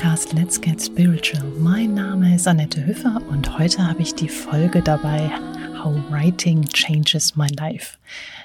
Podcast 0.00 0.32
Let's 0.32 0.58
Get 0.58 0.82
Spiritual. 0.82 1.44
Mein 1.58 1.92
Name 1.92 2.34
ist 2.34 2.48
Annette 2.48 2.86
Hüffer 2.86 3.20
und 3.28 3.58
heute 3.58 3.86
habe 3.86 4.00
ich 4.00 4.14
die 4.14 4.30
Folge 4.30 4.80
dabei 4.80 5.28
How 5.76 5.94
Writing 6.10 6.66
Changes 6.70 7.36
My 7.36 7.48
Life. 7.48 7.98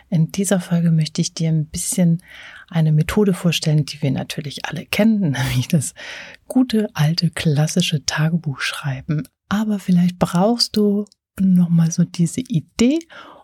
In 0.09 0.33
dieser 0.33 0.59
Folge 0.59 0.91
möchte 0.91 1.21
ich 1.21 1.33
dir 1.33 1.47
ein 1.47 1.67
bisschen 1.67 2.21
eine 2.67 2.91
Methode 2.91 3.33
vorstellen, 3.33 3.85
die 3.85 4.01
wir 4.01 4.11
natürlich 4.11 4.65
alle 4.65 4.85
kennen, 4.85 5.31
nämlich 5.31 5.69
das 5.69 5.93
gute 6.49 6.89
alte 6.93 7.29
klassische 7.29 8.05
Tagebuch 8.05 8.59
schreiben. 8.59 9.25
Aber 9.47 9.79
vielleicht 9.79 10.19
brauchst 10.19 10.75
du 10.75 11.05
nochmal 11.39 11.89
so 11.89 12.03
diese 12.03 12.41
Idee 12.41 12.99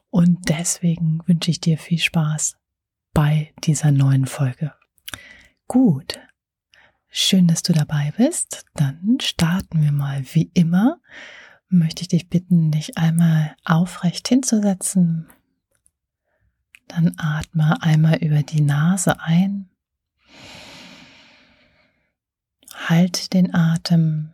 und 0.09 0.49
deswegen 0.49 1.21
wünsche 1.27 1.49
ich 1.49 1.61
dir 1.61 1.77
viel 1.77 1.99
Spaß 1.99 2.57
bei 3.13 3.53
dieser 3.63 3.91
neuen 3.91 4.25
Folge. 4.25 4.73
Gut, 5.69 6.19
schön, 7.11 7.47
dass 7.47 7.61
du 7.61 7.73
dabei 7.73 8.13
bist. 8.17 8.65
Dann 8.73 9.17
starten 9.21 9.83
wir 9.83 9.91
mal. 9.91 10.23
Wie 10.33 10.49
immer 10.53 10.99
möchte 11.69 12.01
ich 12.01 12.07
dich 12.07 12.29
bitten, 12.29 12.71
dich 12.71 12.97
einmal 12.97 13.55
aufrecht 13.63 14.27
hinzusetzen. 14.27 15.29
Dann 16.87 17.13
atme 17.17 17.81
einmal 17.81 18.17
über 18.17 18.43
die 18.43 18.61
Nase 18.61 19.21
ein. 19.21 19.69
Halte 22.73 23.29
den 23.29 23.53
Atem. 23.53 24.31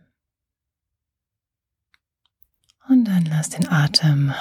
Und 2.88 3.04
dann 3.04 3.26
lass 3.26 3.50
den 3.50 3.68
Atem 3.68 4.32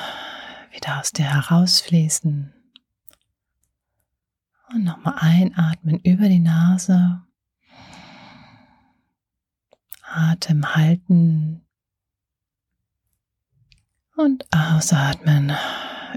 wieder 0.72 1.00
aus 1.00 1.12
dir 1.12 1.26
herausfließen. 1.26 2.54
Und 4.74 4.84
nochmal 4.84 5.16
einatmen 5.20 6.00
über 6.00 6.28
die 6.30 6.40
Nase. 6.40 7.27
Atem 10.18 10.76
halten. 10.76 11.64
Und 14.16 14.48
ausatmen 14.52 15.56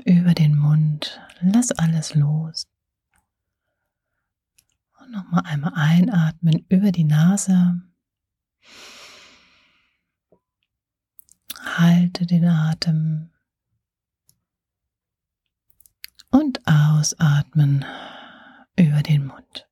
über 0.07 0.33
den 0.33 0.57
Mund. 0.57 1.21
Lass 1.43 1.71
alles 1.73 2.15
los. 2.15 2.67
Und 4.99 5.11
nochmal 5.11 5.43
einmal 5.45 5.73
einatmen 5.75 6.65
über 6.69 6.93
die 6.93 7.05
Nase. 7.05 7.83
Halte 11.63 12.25
den 12.25 12.47
Atem. 12.47 13.31
Und 16.31 16.67
ausatmen 16.67 17.85
über 18.77 19.03
den 19.03 19.27
Mund. 19.27 19.69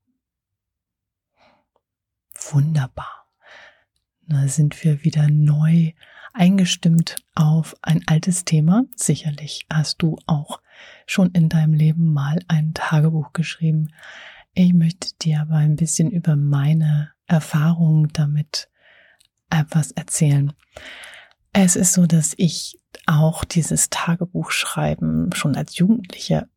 Wunderbar. 2.50 3.27
Da 4.28 4.46
sind 4.46 4.84
wir 4.84 5.04
wieder 5.04 5.28
neu 5.30 5.92
eingestimmt 6.34 7.16
auf 7.34 7.74
ein 7.80 8.02
altes 8.06 8.44
Thema. 8.44 8.84
Sicherlich 8.94 9.66
hast 9.72 10.02
du 10.02 10.18
auch 10.26 10.60
schon 11.06 11.30
in 11.30 11.48
deinem 11.48 11.72
Leben 11.72 12.12
mal 12.12 12.38
ein 12.46 12.74
Tagebuch 12.74 13.32
geschrieben. 13.32 13.88
Ich 14.52 14.74
möchte 14.74 15.14
dir 15.22 15.40
aber 15.40 15.54
ein 15.54 15.76
bisschen 15.76 16.10
über 16.10 16.36
meine 16.36 17.10
Erfahrungen 17.26 18.08
damit 18.12 18.68
etwas 19.48 19.92
erzählen. 19.92 20.52
Es 21.54 21.74
ist 21.74 21.94
so, 21.94 22.06
dass 22.06 22.34
ich 22.36 22.78
auch 23.06 23.44
dieses 23.44 23.88
Tagebuch 23.88 24.50
schreiben 24.50 25.30
schon 25.32 25.56
als 25.56 25.78
Jugendliche 25.78 26.50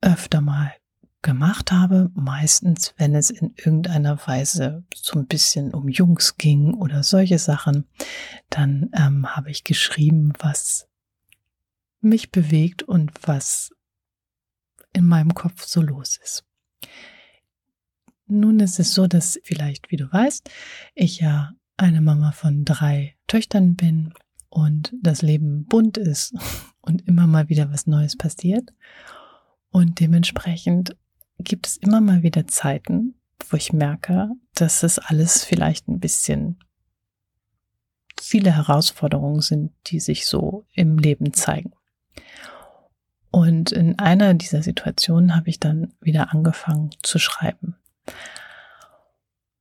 öfter 0.00 0.40
mal 0.40 0.72
gemacht 1.22 1.70
habe, 1.72 2.10
meistens 2.14 2.94
wenn 2.98 3.14
es 3.14 3.30
in 3.30 3.54
irgendeiner 3.56 4.18
Weise 4.26 4.84
so 4.94 5.18
ein 5.18 5.26
bisschen 5.26 5.72
um 5.72 5.88
Jungs 5.88 6.36
ging 6.36 6.74
oder 6.74 7.02
solche 7.02 7.38
Sachen, 7.38 7.84
dann 8.50 8.90
ähm, 8.92 9.34
habe 9.34 9.50
ich 9.50 9.64
geschrieben, 9.64 10.32
was 10.38 10.88
mich 12.00 12.32
bewegt 12.32 12.82
und 12.82 13.12
was 13.22 13.72
in 14.92 15.06
meinem 15.06 15.34
Kopf 15.34 15.64
so 15.64 15.80
los 15.80 16.18
ist. 16.22 16.44
Nun 18.26 18.60
ist 18.60 18.80
es 18.80 18.92
so, 18.92 19.06
dass 19.06 19.38
vielleicht, 19.44 19.90
wie 19.90 19.96
du 19.96 20.12
weißt, 20.12 20.50
ich 20.94 21.20
ja 21.20 21.52
eine 21.76 22.00
Mama 22.00 22.32
von 22.32 22.64
drei 22.64 23.16
Töchtern 23.26 23.76
bin 23.76 24.12
und 24.48 24.92
das 25.00 25.22
Leben 25.22 25.64
bunt 25.66 25.96
ist 25.96 26.34
und 26.80 27.06
immer 27.06 27.26
mal 27.26 27.48
wieder 27.48 27.70
was 27.70 27.86
Neues 27.86 28.16
passiert. 28.16 28.72
Und 29.70 30.00
dementsprechend 30.00 30.96
gibt 31.42 31.66
es 31.66 31.76
immer 31.76 32.00
mal 32.00 32.22
wieder 32.22 32.46
Zeiten, 32.46 33.14
wo 33.48 33.56
ich 33.56 33.72
merke, 33.72 34.30
dass 34.54 34.82
es 34.82 34.98
alles 34.98 35.44
vielleicht 35.44 35.88
ein 35.88 36.00
bisschen 36.00 36.58
viele 38.20 38.54
Herausforderungen 38.54 39.40
sind, 39.40 39.72
die 39.88 40.00
sich 40.00 40.26
so 40.26 40.64
im 40.74 40.98
Leben 40.98 41.32
zeigen. 41.32 41.72
Und 43.30 43.72
in 43.72 43.98
einer 43.98 44.34
dieser 44.34 44.62
Situationen 44.62 45.34
habe 45.34 45.48
ich 45.48 45.58
dann 45.58 45.94
wieder 46.00 46.32
angefangen 46.32 46.90
zu 47.02 47.18
schreiben. 47.18 47.76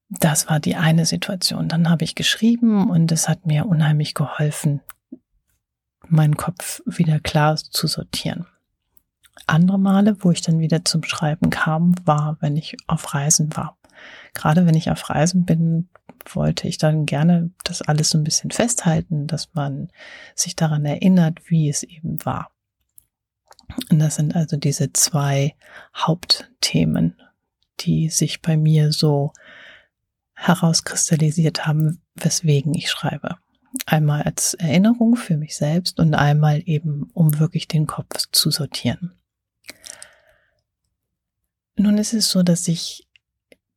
Das 0.09 0.49
war 0.49 0.59
die 0.59 0.75
eine 0.75 1.05
Situation. 1.05 1.69
Dann 1.69 1.89
habe 1.89 2.03
ich 2.03 2.15
geschrieben 2.15 2.89
und 2.89 3.11
es 3.13 3.29
hat 3.29 3.45
mir 3.45 3.65
unheimlich 3.65 4.13
geholfen, 4.13 4.81
meinen 6.07 6.35
Kopf 6.35 6.81
wieder 6.85 7.21
klar 7.21 7.55
zu 7.55 7.87
sortieren. 7.87 8.45
Andere 9.47 9.79
Male, 9.79 10.17
wo 10.19 10.31
ich 10.31 10.41
dann 10.41 10.59
wieder 10.59 10.85
zum 10.85 11.03
Schreiben 11.03 11.49
kam, 11.49 11.95
war, 12.05 12.37
wenn 12.41 12.57
ich 12.57 12.77
auf 12.87 13.13
Reisen 13.13 13.55
war. 13.55 13.77
Gerade 14.33 14.65
wenn 14.65 14.75
ich 14.75 14.89
auf 14.91 15.09
Reisen 15.09 15.45
bin, 15.45 15.89
wollte 16.25 16.67
ich 16.67 16.77
dann 16.77 17.05
gerne 17.05 17.51
das 17.63 17.81
alles 17.81 18.11
so 18.11 18.17
ein 18.17 18.23
bisschen 18.23 18.51
festhalten, 18.51 19.27
dass 19.27 19.53
man 19.53 19.89
sich 20.35 20.55
daran 20.55 20.85
erinnert, 20.85 21.49
wie 21.49 21.69
es 21.69 21.83
eben 21.83 22.23
war. 22.25 22.51
Und 23.89 23.99
das 23.99 24.15
sind 24.15 24.35
also 24.35 24.57
diese 24.57 24.93
zwei 24.93 25.55
Hauptthemen, 25.95 27.15
die 27.79 28.09
sich 28.09 28.41
bei 28.41 28.57
mir 28.57 28.91
so 28.91 29.31
herauskristallisiert 30.33 31.65
haben, 31.65 32.01
weswegen 32.15 32.73
ich 32.73 32.89
schreibe. 32.89 33.37
Einmal 33.85 34.23
als 34.23 34.53
Erinnerung 34.55 35.15
für 35.15 35.37
mich 35.37 35.55
selbst 35.55 35.99
und 35.99 36.13
einmal 36.13 36.61
eben, 36.65 37.09
um 37.13 37.39
wirklich 37.39 37.67
den 37.67 37.87
Kopf 37.87 38.27
zu 38.31 38.51
sortieren. 38.51 39.13
Nun 41.81 41.97
ist 41.97 42.13
es 42.13 42.29
so, 42.29 42.43
dass 42.43 42.67
ich 42.67 43.07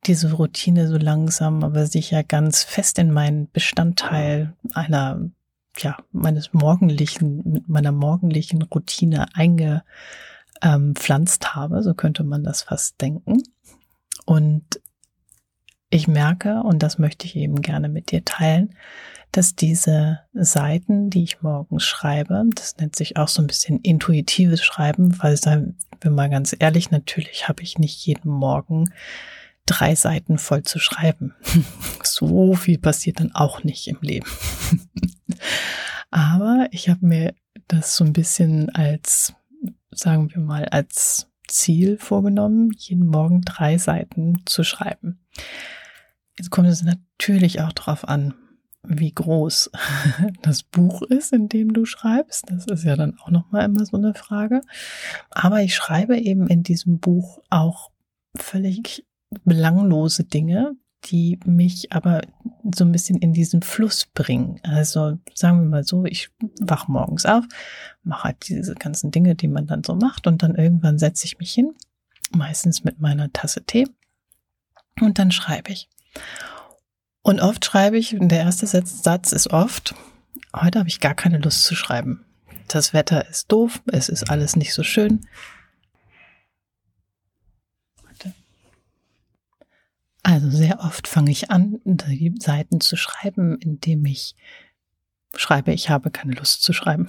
diese 0.05 0.33
Routine 0.33 0.87
so 0.87 0.97
langsam, 0.97 1.63
aber 1.63 1.87
sicher 1.87 2.23
ganz 2.23 2.61
fest 2.61 2.99
in 2.99 3.11
meinen 3.11 3.49
Bestandteil 3.49 4.53
einer, 4.75 5.31
ja, 5.79 5.97
meines 6.11 6.53
morgendlichen, 6.53 7.63
meiner 7.65 7.91
morgendlichen 7.91 8.61
Routine 8.61 9.25
eingepflanzt 9.33 11.55
habe. 11.55 11.81
So 11.81 11.95
könnte 11.95 12.23
man 12.23 12.43
das 12.43 12.61
fast 12.61 13.01
denken. 13.01 13.41
Und 14.25 14.79
ich 15.89 16.07
merke, 16.07 16.61
und 16.61 16.83
das 16.83 16.99
möchte 16.99 17.25
ich 17.25 17.35
eben 17.35 17.63
gerne 17.63 17.89
mit 17.89 18.11
dir 18.11 18.23
teilen, 18.23 18.75
dass 19.31 19.55
diese 19.55 20.19
Seiten, 20.33 21.09
die 21.09 21.23
ich 21.23 21.41
morgens 21.41 21.81
schreibe, 21.81 22.43
das 22.53 22.77
nennt 22.77 22.95
sich 22.95 23.17
auch 23.17 23.29
so 23.29 23.41
ein 23.41 23.47
bisschen 23.47 23.79
intuitives 23.79 24.63
Schreiben, 24.63 25.17
weil, 25.23 25.37
seien 25.37 25.79
wir 26.05 26.11
mal 26.11 26.29
ganz 26.29 26.55
ehrlich, 26.57 26.91
natürlich 26.91 27.47
habe 27.47 27.63
ich 27.63 27.77
nicht 27.77 28.05
jeden 28.05 28.29
Morgen 28.29 28.93
drei 29.65 29.95
Seiten 29.95 30.37
voll 30.37 30.63
zu 30.63 30.79
schreiben. 30.79 31.33
so 32.03 32.55
viel 32.55 32.77
passiert 32.77 33.19
dann 33.19 33.33
auch 33.33 33.63
nicht 33.63 33.87
im 33.87 33.97
Leben. 34.01 34.27
Aber 36.11 36.67
ich 36.71 36.89
habe 36.89 37.05
mir 37.05 37.33
das 37.67 37.95
so 37.95 38.03
ein 38.03 38.13
bisschen 38.13 38.69
als, 38.69 39.33
sagen 39.91 40.33
wir 40.33 40.41
mal, 40.41 40.65
als 40.65 41.27
Ziel 41.47 41.97
vorgenommen, 41.97 42.71
jeden 42.77 43.07
Morgen 43.07 43.41
drei 43.41 43.77
Seiten 43.77 44.43
zu 44.45 44.63
schreiben. 44.63 45.19
Jetzt 46.37 46.51
kommt 46.51 46.67
es 46.67 46.83
natürlich 46.83 47.61
auch 47.61 47.71
darauf 47.71 48.07
an, 48.07 48.33
wie 48.87 49.11
groß 49.11 49.71
das 50.41 50.63
Buch 50.63 51.01
ist, 51.03 51.33
in 51.33 51.49
dem 51.49 51.73
du 51.73 51.85
schreibst. 51.85 52.45
Das 52.49 52.65
ist 52.65 52.83
ja 52.83 52.95
dann 52.95 53.17
auch 53.19 53.29
nochmal 53.29 53.65
immer 53.65 53.85
so 53.85 53.97
eine 53.97 54.13
Frage. 54.13 54.61
Aber 55.29 55.61
ich 55.61 55.75
schreibe 55.75 56.17
eben 56.17 56.47
in 56.47 56.63
diesem 56.63 56.99
Buch 56.99 57.39
auch 57.49 57.91
völlig 58.35 59.05
belanglose 59.43 60.23
Dinge, 60.23 60.75
die 61.05 61.39
mich 61.45 61.91
aber 61.91 62.21
so 62.73 62.83
ein 62.83 62.91
bisschen 62.91 63.19
in 63.19 63.33
diesen 63.33 63.61
Fluss 63.61 64.05
bringen. 64.05 64.59
Also 64.63 65.19
sagen 65.33 65.61
wir 65.61 65.69
mal 65.69 65.83
so, 65.83 66.05
ich 66.05 66.29
wach 66.59 66.87
morgens 66.87 67.25
auf, 67.25 67.45
mache 68.03 68.25
halt 68.25 68.47
diese 68.47 68.75
ganzen 68.75 69.11
Dinge, 69.11 69.35
die 69.35 69.47
man 69.47 69.67
dann 69.67 69.83
so 69.83 69.95
macht 69.95 70.27
und 70.27 70.41
dann 70.41 70.55
irgendwann 70.55 70.97
setze 70.97 71.25
ich 71.25 71.37
mich 71.37 71.53
hin, 71.53 71.75
meistens 72.31 72.83
mit 72.83 72.99
meiner 72.99 73.31
Tasse 73.31 73.63
Tee 73.63 73.87
und 75.01 75.19
dann 75.19 75.31
schreibe 75.31 75.71
ich. 75.71 75.89
Und 77.25 77.39
oft 77.39 77.65
schreibe 77.65 77.97
ich, 77.97 78.13
und 78.13 78.29
der 78.29 78.41
erste 78.41 78.67
Satz 78.67 79.31
ist 79.31 79.49
oft, 79.49 79.95
heute 80.55 80.77
habe 80.77 80.89
ich 80.89 80.99
gar 80.99 81.15
keine 81.15 81.39
Lust 81.39 81.63
zu 81.63 81.73
schreiben. 81.73 82.23
Das 82.67 82.93
Wetter 82.93 83.27
ist 83.27 83.51
doof, 83.51 83.81
es 83.91 84.09
ist 84.09 84.29
alles 84.29 84.55
nicht 84.55 84.75
so 84.75 84.83
schön. 84.83 85.25
Also 90.21 90.51
sehr 90.51 90.81
oft 90.81 91.07
fange 91.07 91.31
ich 91.31 91.49
an, 91.49 91.81
die 91.83 92.35
Seiten 92.39 92.79
zu 92.79 92.95
schreiben, 92.95 93.57
indem 93.57 94.05
ich 94.05 94.35
schreibe, 95.35 95.73
ich 95.73 95.89
habe 95.89 96.11
keine 96.11 96.33
Lust 96.33 96.61
zu 96.61 96.73
schreiben. 96.73 97.07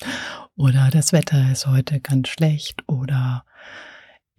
oder 0.56 0.88
das 0.90 1.12
Wetter 1.12 1.52
ist 1.52 1.66
heute 1.66 2.00
ganz 2.00 2.28
schlecht 2.28 2.82
oder 2.88 3.44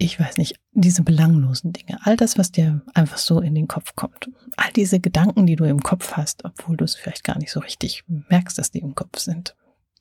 ich 0.02 0.20
weiß 0.20 0.38
nicht, 0.38 0.60
diese 0.72 1.04
belanglosen 1.04 1.74
Dinge, 1.74 2.00
all 2.04 2.18
das, 2.18 2.38
was 2.38 2.52
dir 2.52 2.82
einfach 2.94 3.20
so 3.20 3.40
in 3.40 3.54
den 3.54 3.68
Kopf 3.68 3.96
kommt, 3.96 4.32
all 4.58 4.72
diese 4.74 5.00
Gedanken, 5.00 5.46
die 5.46 5.56
du 5.56 5.66
im 5.66 5.82
Kopf 5.82 6.14
hast, 6.14 6.44
obwohl 6.44 6.76
du 6.76 6.86
es 6.86 6.96
vielleicht 6.96 7.24
gar 7.24 7.38
nicht 7.38 7.52
so 7.52 7.60
richtig 7.60 8.04
merkst, 8.08 8.58
dass 8.58 8.72
die 8.72 8.80
im 8.80 8.96
Kopf 8.96 9.20
sind, 9.20 9.56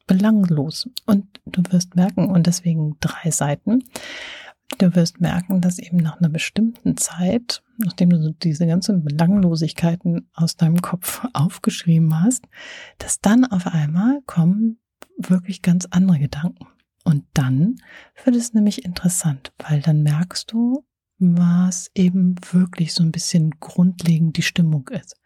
belanglos. 0.06 0.88
Und 1.04 1.26
du 1.44 1.62
wirst 1.70 1.96
merken, 1.96 2.30
und 2.30 2.46
deswegen 2.46 2.96
drei 3.00 3.30
Seiten, 3.30 3.84
du 4.78 4.94
wirst 4.94 5.20
merken, 5.20 5.60
dass 5.60 5.78
eben 5.78 5.98
nach 5.98 6.18
einer 6.18 6.30
bestimmten 6.30 6.96
Zeit, 6.96 7.62
nachdem 7.76 8.08
du 8.08 8.32
diese 8.42 8.66
ganzen 8.66 9.04
Belanglosigkeiten 9.04 10.30
aus 10.32 10.56
deinem 10.56 10.80
Kopf 10.80 11.26
aufgeschrieben 11.34 12.22
hast, 12.22 12.46
dass 12.96 13.20
dann 13.20 13.44
auf 13.44 13.66
einmal 13.66 14.22
kommen 14.24 14.78
wirklich 15.18 15.60
ganz 15.60 15.86
andere 15.90 16.18
Gedanken. 16.18 16.66
Und 17.04 17.24
dann 17.34 17.76
wird 18.24 18.36
es 18.36 18.52
nämlich 18.52 18.84
interessant, 18.84 19.52
weil 19.58 19.80
dann 19.80 20.02
merkst 20.02 20.52
du, 20.52 20.84
was 21.18 21.90
eben 21.94 22.36
wirklich 22.50 22.94
so 22.94 23.02
ein 23.02 23.12
bisschen 23.12 23.50
grundlegend 23.60 24.36
die 24.36 24.42
Stimmung 24.42 24.88
ist. 24.88 25.16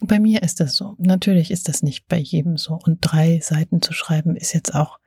Bei 0.00 0.20
mir 0.20 0.42
ist 0.42 0.60
das 0.60 0.74
so. 0.74 0.94
Natürlich 0.98 1.50
ist 1.50 1.68
das 1.68 1.82
nicht 1.82 2.06
bei 2.06 2.18
jedem 2.18 2.56
so. 2.56 2.78
Und 2.84 2.98
drei 3.00 3.40
Seiten 3.40 3.82
zu 3.82 3.92
schreiben 3.92 4.36
ist 4.36 4.52
jetzt 4.52 4.74
auch 4.74 4.98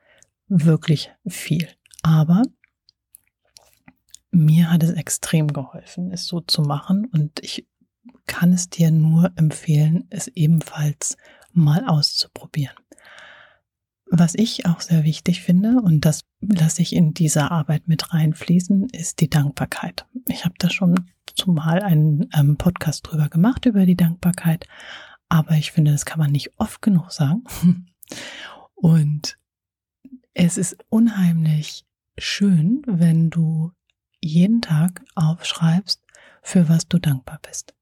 wirklich 0.48 1.12
viel. 1.26 1.68
Aber 2.02 2.42
mir 4.30 4.70
hat 4.70 4.82
es 4.82 4.90
extrem 4.90 5.48
geholfen, 5.48 6.10
es 6.10 6.26
so 6.26 6.40
zu 6.40 6.62
machen. 6.62 7.06
Und 7.06 7.40
ich 7.42 7.66
kann 8.26 8.52
es 8.52 8.68
dir 8.68 8.90
nur 8.90 9.32
empfehlen, 9.36 10.06
es 10.10 10.28
ebenfalls 10.28 11.16
mal 11.52 11.86
auszuprobieren. 11.86 12.76
Was 14.14 14.34
ich 14.34 14.66
auch 14.66 14.82
sehr 14.82 15.04
wichtig 15.04 15.40
finde, 15.40 15.80
und 15.80 16.04
das 16.04 16.26
lasse 16.42 16.82
ich 16.82 16.94
in 16.94 17.14
dieser 17.14 17.50
Arbeit 17.50 17.88
mit 17.88 18.12
reinfließen, 18.12 18.90
ist 18.90 19.20
die 19.20 19.30
Dankbarkeit. 19.30 20.04
Ich 20.28 20.44
habe 20.44 20.54
da 20.58 20.68
schon 20.68 21.06
zumal 21.34 21.80
einen 21.80 22.28
ähm, 22.34 22.58
Podcast 22.58 23.06
drüber 23.06 23.30
gemacht, 23.30 23.64
über 23.64 23.86
die 23.86 23.96
Dankbarkeit, 23.96 24.66
aber 25.30 25.52
ich 25.52 25.72
finde, 25.72 25.92
das 25.92 26.04
kann 26.04 26.18
man 26.18 26.30
nicht 26.30 26.50
oft 26.58 26.82
genug 26.82 27.10
sagen. 27.10 27.44
Und 28.74 29.38
es 30.34 30.58
ist 30.58 30.76
unheimlich 30.90 31.86
schön, 32.18 32.82
wenn 32.86 33.30
du 33.30 33.72
jeden 34.20 34.60
Tag 34.60 35.02
aufschreibst, 35.14 36.02
für 36.42 36.68
was 36.68 36.86
du 36.86 36.98
dankbar 36.98 37.40
bist. 37.48 37.72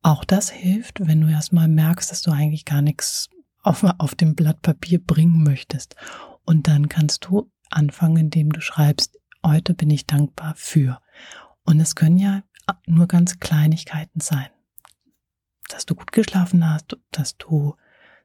Auch 0.00 0.24
das 0.24 0.48
hilft, 0.48 1.06
wenn 1.06 1.20
du 1.20 1.28
erstmal 1.28 1.68
merkst, 1.68 2.10
dass 2.10 2.22
du 2.22 2.30
eigentlich 2.30 2.64
gar 2.64 2.80
nichts 2.80 3.28
auf, 3.62 3.84
auf 3.98 4.14
dem 4.14 4.34
Blatt 4.34 4.62
Papier 4.62 5.02
bringen 5.02 5.42
möchtest. 5.42 5.96
Und 6.44 6.68
dann 6.68 6.88
kannst 6.88 7.26
du 7.26 7.50
anfangen, 7.70 8.16
indem 8.16 8.50
du 8.50 8.60
schreibst, 8.60 9.18
heute 9.44 9.74
bin 9.74 9.90
ich 9.90 10.06
dankbar 10.06 10.54
für. 10.56 11.00
Und 11.64 11.80
es 11.80 11.94
können 11.94 12.18
ja 12.18 12.42
nur 12.86 13.06
ganz 13.06 13.38
Kleinigkeiten 13.40 14.20
sein. 14.20 14.48
Dass 15.68 15.86
du 15.86 15.94
gut 15.94 16.12
geschlafen 16.12 16.68
hast, 16.68 16.96
dass 17.10 17.36
du 17.36 17.76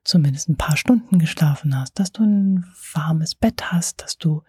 zumindest 0.03 0.49
ein 0.49 0.57
paar 0.57 0.77
Stunden 0.77 1.19
geschlafen 1.19 1.77
hast, 1.77 1.99
dass 1.99 2.11
du 2.11 2.23
ein 2.23 2.65
warmes 2.93 3.35
Bett 3.35 3.71
hast, 3.71 4.01
dass 4.01 4.17
du 4.17 4.43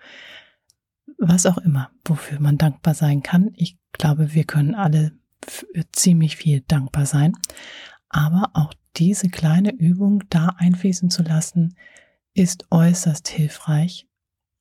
was 1.18 1.46
auch 1.46 1.58
immer, 1.58 1.90
wofür 2.04 2.40
man 2.40 2.58
dankbar 2.58 2.94
sein 2.94 3.22
kann. 3.22 3.50
Ich 3.54 3.78
glaube, 3.92 4.34
wir 4.34 4.44
können 4.44 4.74
alle 4.74 5.12
ziemlich 5.92 6.36
viel 6.36 6.62
dankbar 6.62 7.06
sein. 7.06 7.32
Aber 8.08 8.50
auch 8.54 8.74
diese 8.96 9.28
kleine 9.28 9.72
Übung 9.72 10.24
da 10.30 10.54
einfließen 10.58 11.10
zu 11.10 11.22
lassen, 11.22 11.76
ist 12.34 12.66
äußerst 12.70 13.28
hilfreich, 13.28 14.06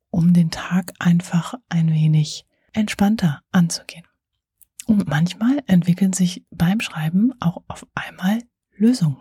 um 0.09 0.33
den 0.33 0.51
Tag 0.51 0.93
einfach 0.99 1.55
ein 1.69 1.91
wenig 1.91 2.45
entspannter 2.71 3.41
anzugehen. 3.51 4.05
Und 4.85 5.07
manchmal 5.07 5.59
entwickeln 5.67 6.13
sich 6.13 6.45
beim 6.51 6.81
Schreiben 6.81 7.31
auch 7.39 7.63
auf 7.67 7.85
einmal 7.95 8.39
Lösungen, 8.75 9.17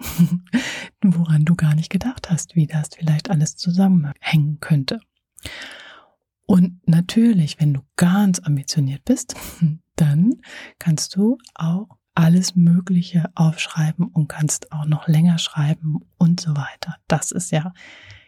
woran 1.03 1.44
du 1.44 1.55
gar 1.55 1.75
nicht 1.75 1.91
gedacht 1.91 2.31
hast, 2.31 2.56
wie 2.56 2.67
das 2.67 2.91
vielleicht 2.97 3.31
alles 3.31 3.56
zusammenhängen 3.56 4.59
könnte. 4.61 5.00
Und 6.47 6.87
natürlich, 6.87 7.61
wenn 7.61 7.75
du 7.75 7.82
ganz 7.97 8.41
ambitioniert 8.41 9.05
bist, 9.05 9.37
dann 9.97 10.35
kannst 10.79 11.17
du 11.17 11.38
auch 11.55 11.88
alles 12.14 12.55
Mögliche 12.55 13.31
aufschreiben 13.35 14.06
und 14.06 14.29
kannst 14.29 14.73
auch 14.73 14.85
noch 14.85 15.09
länger 15.09 15.38
schreiben 15.38 16.00
und 16.19 16.41
so 16.41 16.56
weiter. 16.56 16.97
Das 17.09 17.31
ist 17.31 17.50
ja 17.53 17.73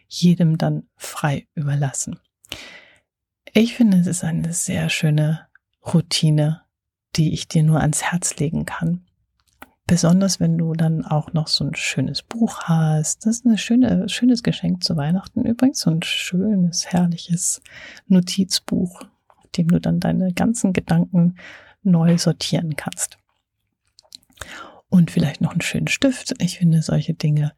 jedem 0.07 0.57
dann 0.57 0.83
frei 0.95 1.47
überlassen. 1.53 2.19
Ich 3.53 3.75
finde, 3.75 3.97
es 3.97 4.07
ist 4.07 4.23
eine 4.23 4.53
sehr 4.53 4.89
schöne 4.89 5.47
Routine, 5.85 6.61
die 7.15 7.33
ich 7.33 7.47
dir 7.47 7.63
nur 7.63 7.79
ans 7.79 8.03
Herz 8.03 8.35
legen 8.37 8.65
kann. 8.65 9.05
Besonders 9.87 10.39
wenn 10.39 10.57
du 10.57 10.73
dann 10.73 11.05
auch 11.05 11.33
noch 11.33 11.47
so 11.47 11.63
ein 11.63 11.75
schönes 11.75 12.23
Buch 12.23 12.61
hast. 12.63 13.25
Das 13.25 13.37
ist 13.37 13.45
ein 13.45 13.57
schöne, 13.57 14.09
schönes 14.09 14.41
Geschenk 14.41 14.83
zu 14.83 14.97
Weihnachten 14.97 15.45
übrigens. 15.45 15.79
So 15.79 15.91
ein 15.91 16.01
schönes, 16.01 16.87
herrliches 16.87 17.61
Notizbuch, 18.07 19.03
auf 19.27 19.47
dem 19.55 19.67
du 19.67 19.79
dann 19.79 19.99
deine 19.99 20.33
ganzen 20.33 20.73
Gedanken 20.73 21.35
neu 21.83 22.17
sortieren 22.17 22.75
kannst 22.75 23.19
und 24.89 25.11
vielleicht 25.11 25.41
noch 25.41 25.51
einen 25.51 25.61
schönen 25.61 25.87
Stift. 25.87 26.33
Ich 26.39 26.59
finde, 26.59 26.81
solche 26.81 27.13
Dinge 27.13 27.53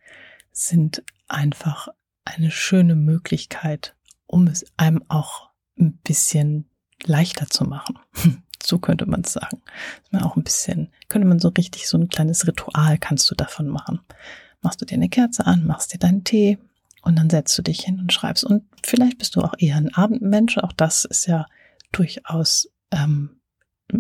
sind 0.51 1.03
einfach 1.27 1.89
eine 2.25 2.51
schöne 2.51 2.95
Möglichkeit, 2.95 3.95
um 4.25 4.47
es 4.47 4.65
einem 4.77 5.03
auch 5.07 5.49
ein 5.79 5.97
bisschen 5.97 6.69
leichter 7.03 7.47
zu 7.47 7.65
machen. 7.65 7.99
So 8.63 8.79
könnte 8.79 9.05
man 9.05 9.21
es 9.21 9.33
sagen. 9.33 9.61
man 10.11 10.23
auch 10.23 10.35
ein 10.35 10.43
bisschen, 10.43 10.91
könnte 11.07 11.27
man 11.27 11.39
so 11.39 11.49
richtig 11.49 11.87
so 11.87 11.97
ein 11.97 12.09
kleines 12.09 12.47
Ritual 12.47 12.97
kannst 12.97 13.29
du 13.31 13.35
davon 13.35 13.67
machen. 13.69 14.01
Machst 14.61 14.81
du 14.81 14.85
dir 14.85 14.95
eine 14.95 15.07
Kerze 15.07 15.45
an, 15.45 15.65
machst 15.65 15.93
dir 15.93 15.99
deinen 15.99 16.25
Tee 16.25 16.57
und 17.01 17.17
dann 17.17 17.29
setzt 17.29 17.57
du 17.57 17.61
dich 17.61 17.81
hin 17.81 17.99
und 17.99 18.11
schreibst. 18.11 18.43
Und 18.43 18.63
vielleicht 18.83 19.19
bist 19.19 19.37
du 19.37 19.41
auch 19.41 19.53
eher 19.57 19.77
ein 19.77 19.93
Abendmensch. 19.93 20.57
Auch 20.57 20.73
das 20.73 21.05
ist 21.05 21.27
ja 21.27 21.45
durchaus 21.93 22.69
ähm, 22.91 23.36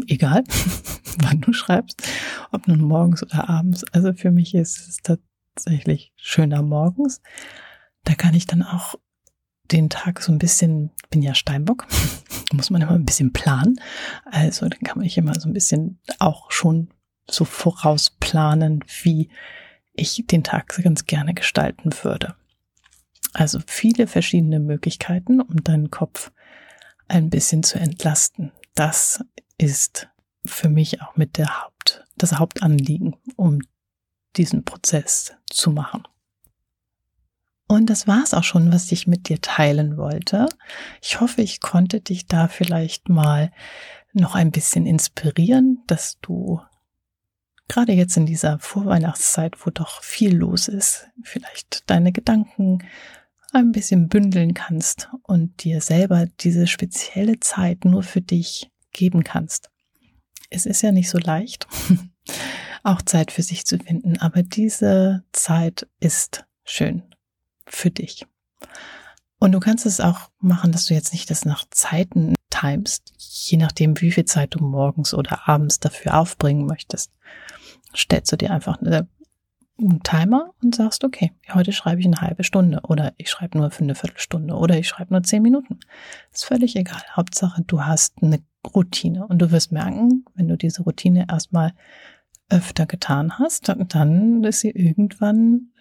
egal, 0.07 0.43
wann 1.19 1.41
du 1.41 1.53
schreibst, 1.53 2.01
ob 2.51 2.67
nun 2.67 2.81
morgens 2.81 3.23
oder 3.23 3.49
abends. 3.49 3.83
Also 3.93 4.13
für 4.13 4.31
mich 4.31 4.53
ist 4.53 4.87
es 4.87 4.97
tatsächlich 5.55 6.13
schöner 6.15 6.61
morgens. 6.61 7.21
Da 8.03 8.15
kann 8.15 8.33
ich 8.33 8.47
dann 8.47 8.63
auch 8.63 8.95
den 9.71 9.89
Tag 9.89 10.21
so 10.21 10.31
ein 10.31 10.37
bisschen, 10.37 10.91
bin 11.09 11.21
ja 11.21 11.33
Steinbock, 11.33 11.87
muss 12.53 12.69
man 12.69 12.81
immer 12.81 12.91
ein 12.91 13.05
bisschen 13.05 13.33
planen. 13.33 13.79
Also 14.25 14.67
dann 14.67 14.79
kann 14.81 14.97
man 14.97 15.05
ich 15.05 15.17
immer 15.17 15.37
so 15.39 15.49
ein 15.49 15.53
bisschen 15.53 15.99
auch 16.19 16.51
schon 16.51 16.89
so 17.29 17.43
vorausplanen, 17.43 18.83
wie 19.03 19.29
ich 19.93 20.23
den 20.27 20.43
Tag 20.43 20.79
ganz 20.81 21.05
gerne 21.05 21.33
gestalten 21.33 21.91
würde. 22.03 22.35
Also 23.33 23.59
viele 23.65 24.07
verschiedene 24.07 24.59
Möglichkeiten, 24.59 25.41
um 25.41 25.63
deinen 25.63 25.91
Kopf 25.91 26.31
ein 27.07 27.29
bisschen 27.29 27.63
zu 27.63 27.79
entlasten. 27.79 28.51
Das 28.75 29.23
ist 29.57 30.09
für 30.45 30.69
mich 30.69 31.01
auch 31.01 31.15
mit 31.15 31.37
der 31.37 31.63
Haupt, 31.63 32.05
das 32.15 32.33
Hauptanliegen, 32.33 33.15
um 33.35 33.59
diesen 34.35 34.63
Prozess 34.63 35.33
zu 35.49 35.71
machen. 35.71 36.03
Und 37.67 37.89
das 37.89 38.07
war 38.07 38.23
es 38.23 38.33
auch 38.33 38.43
schon, 38.43 38.71
was 38.71 38.91
ich 38.91 39.07
mit 39.07 39.27
dir 39.27 39.41
teilen 39.41 39.97
wollte. 39.97 40.47
Ich 41.01 41.19
hoffe, 41.19 41.41
ich 41.41 41.59
konnte 41.59 41.99
dich 41.99 42.25
da 42.25 42.47
vielleicht 42.47 43.09
mal 43.09 43.51
noch 44.13 44.35
ein 44.35 44.51
bisschen 44.51 44.85
inspirieren, 44.85 45.83
dass 45.87 46.17
du 46.21 46.61
gerade 47.67 47.91
jetzt 47.91 48.15
in 48.15 48.25
dieser 48.25 48.59
Vorweihnachtszeit, 48.59 49.65
wo 49.65 49.69
doch 49.69 50.01
viel 50.01 50.35
los 50.35 50.69
ist, 50.69 51.09
vielleicht 51.21 51.89
deine 51.89 52.13
Gedanken 52.13 52.79
ein 53.51 53.73
bisschen 53.73 54.07
bündeln 54.07 54.53
kannst 54.53 55.09
und 55.23 55.63
dir 55.63 55.81
selber 55.81 56.27
diese 56.39 56.67
spezielle 56.67 57.39
Zeit 57.39 57.83
nur 57.83 58.03
für 58.03 58.21
dich 58.21 58.71
geben 58.91 59.23
kannst. 59.23 59.69
Es 60.49 60.65
ist 60.65 60.81
ja 60.81 60.91
nicht 60.91 61.09
so 61.09 61.17
leicht, 61.17 61.67
auch 62.83 63.01
Zeit 63.01 63.31
für 63.31 63.43
sich 63.43 63.65
zu 63.65 63.77
finden, 63.77 64.17
aber 64.19 64.43
diese 64.43 65.23
Zeit 65.31 65.87
ist 65.99 66.45
schön 66.63 67.03
für 67.65 67.91
dich. 67.91 68.25
Und 69.39 69.51
du 69.51 69.59
kannst 69.59 69.85
es 69.85 69.99
auch 69.99 70.29
machen, 70.39 70.71
dass 70.71 70.85
du 70.85 70.93
jetzt 70.93 71.13
nicht 71.13 71.29
das 71.29 71.45
nach 71.45 71.65
Zeiten 71.69 72.33
timest, 72.49 73.13
je 73.17 73.57
nachdem, 73.57 73.99
wie 74.01 74.11
viel 74.11 74.25
Zeit 74.25 74.55
du 74.55 74.63
morgens 74.63 75.13
oder 75.13 75.47
abends 75.47 75.79
dafür 75.79 76.17
aufbringen 76.17 76.65
möchtest. 76.65 77.11
Stellst 77.95 78.31
du 78.31 78.37
dir 78.37 78.51
einfach 78.51 78.81
eine 78.81 79.07
einen 79.79 80.01
Timer 80.01 80.53
und 80.61 80.75
sagst, 80.75 81.03
okay, 81.03 81.31
heute 81.53 81.71
schreibe 81.71 82.01
ich 82.01 82.07
eine 82.07 82.21
halbe 82.21 82.43
Stunde 82.43 82.81
oder 82.83 83.13
ich 83.17 83.29
schreibe 83.29 83.57
nur 83.57 83.71
für 83.71 83.83
eine 83.83 83.95
Viertelstunde 83.95 84.55
oder 84.55 84.77
ich 84.77 84.87
schreibe 84.87 85.13
nur 85.13 85.23
zehn 85.23 85.41
Minuten. 85.41 85.79
Ist 86.33 86.45
völlig 86.45 86.75
egal. 86.75 87.01
Hauptsache, 87.15 87.61
du 87.63 87.83
hast 87.83 88.15
eine 88.21 88.41
Routine. 88.65 89.25
Und 89.27 89.39
du 89.39 89.51
wirst 89.51 89.71
merken, 89.71 90.25
wenn 90.35 90.47
du 90.47 90.57
diese 90.57 90.83
Routine 90.83 91.27
erstmal 91.29 91.73
öfter 92.49 92.85
getan 92.85 93.39
hast, 93.39 93.69
dann 93.69 94.43
ist 94.43 94.59
sie 94.61 94.71
irgendwann 94.71 95.71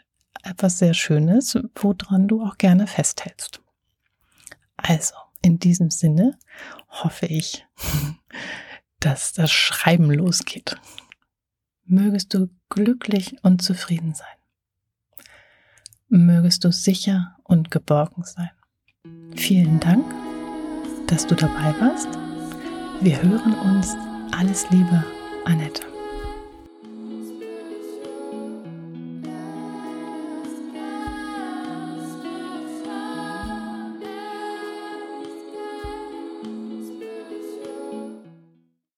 etwas 0.43 0.79
sehr 0.79 0.95
Schönes, 0.95 1.59
woran 1.75 2.29
du 2.29 2.43
auch 2.43 2.59
gerne 2.59 2.87
festhältst. 2.87 3.61
Also, 4.77 5.15
in 5.43 5.59
diesem 5.59 5.91
Sinne 5.91 6.39
hoffe 6.89 7.27
ich, 7.27 7.67
dass 9.01 9.33
das 9.33 9.51
Schreiben 9.51 10.11
losgeht. 10.11 10.77
Mögest 11.85 12.35
du 12.35 12.49
glücklich 12.69 13.37
und 13.43 13.63
zufrieden 13.63 14.15
sein. 14.15 14.27
Mögest 16.09 16.65
du 16.65 16.73
sicher 16.73 17.37
und 17.45 17.71
geborgen 17.71 18.25
sein. 18.25 18.51
Vielen 19.37 19.81
Dank, 19.81 20.05
dass 21.07 21.27
du 21.27 21.35
dabei 21.35 21.75
warst. 21.81 22.26
Wir 23.01 23.23
hören 23.23 23.55
uns. 23.55 23.95
Alles 24.33 24.69
Liebe, 24.71 25.05
Annette. 25.45 25.96